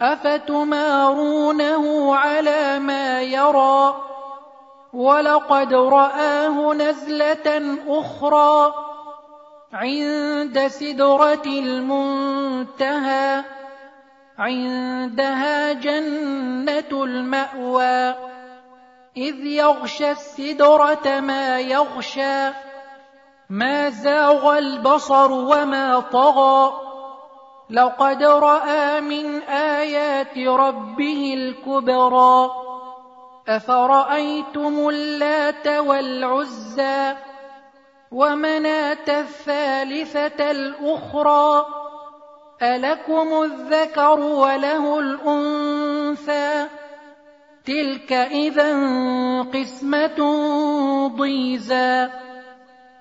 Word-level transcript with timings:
افتمارونه 0.00 1.84
على 2.16 2.78
ما 2.78 3.22
يرى؟ 3.22 3.94
ولقد 4.92 5.74
راه 5.74 6.74
نزله 6.74 7.78
أخرى 7.88 8.74
عند 9.72 10.66
سدره 10.66 11.42
المنتهى 11.46 13.44
عندها 14.38 15.72
جنه 15.72 17.04
الماوى 17.04 18.14
اذ 19.16 19.46
يغشى 19.46 20.10
السدره 20.10 21.20
ما 21.20 21.60
يغشى 21.60 22.50
ما 23.50 23.88
زاغ 23.90 24.58
البصر 24.58 25.32
وما 25.32 26.00
طغى. 26.00 26.85
لقد 27.70 28.22
رأى 28.22 29.00
من 29.00 29.42
آيات 29.42 30.38
ربه 30.38 31.34
الكبرى. 31.34 32.50
أفرأيتم 33.48 34.88
اللات 34.88 35.66
والعزى 35.66 37.14
ومناة 38.12 39.08
الثالثة 39.08 40.50
الأخرى؟ 40.50 41.66
ألكم 42.62 43.42
الذكر 43.42 44.20
وله 44.20 44.98
الأنثى؟ 44.98 46.66
تلك 47.66 48.12
اذا 48.12 48.72
قسمة 49.42 50.18
ضيزى. 51.16 52.08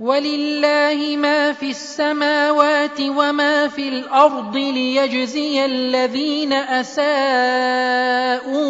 ولله 0.00 1.16
ما 1.16 1.52
في 1.52 1.70
السماوات 1.70 3.00
وما 3.00 3.68
في 3.68 3.88
الأرض 3.88 4.56
ليجزي 4.56 5.64
الذين 5.64 6.52
أساءوا 6.52 7.18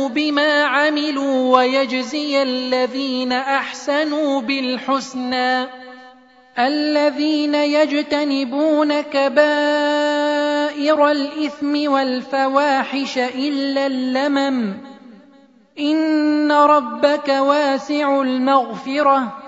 بما 0.09 0.65
عملوا 0.65 1.57
ويجزي 1.57 2.43
الذين 2.43 3.33
أحسنوا 3.33 4.41
بالحسنى 4.41 5.67
الذين 6.59 7.55
يجتنبون 7.55 9.01
كبائر 9.01 9.51
الإثم 11.11 11.91
والفواحش 11.93 13.19
إلا 13.19 13.87
اللمم 13.87 14.75
إن 15.79 16.53
ربك 16.53 17.29
واسع 17.29 18.23
المغفرة 18.23 19.48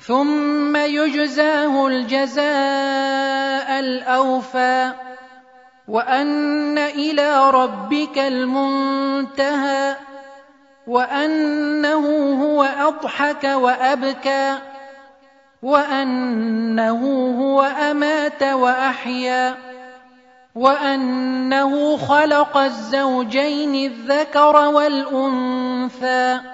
ثم 0.00 0.76
يجزاه 0.76 1.86
الجزاء 1.86 3.80
الأوفى 3.80 4.92
وأن 5.88 6.78
إلى 6.78 7.50
ربك 7.50 8.18
المنتهى 8.18 9.96
وأنه 10.86 12.06
هو 12.44 12.62
أضحك 12.62 13.44
وأبكى 13.44 14.58
وأنه 15.62 17.00
هو 17.40 17.62
أمات 17.62 18.42
وأحيا 18.42 19.54
وأنه 20.54 21.96
خلق 21.96 22.56
الزوجين 22.56 23.74
الذكر 23.74 24.56
والأنثى 24.56 26.53